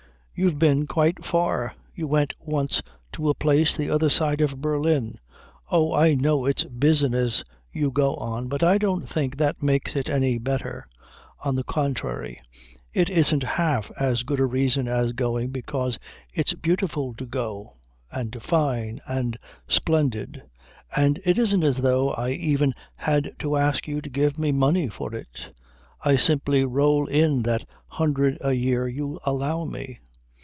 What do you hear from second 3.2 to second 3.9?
a place